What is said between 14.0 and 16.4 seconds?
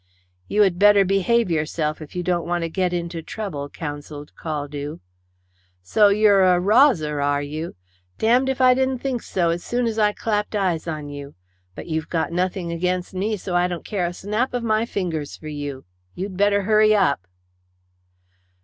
a snap of my fingers for you. You'd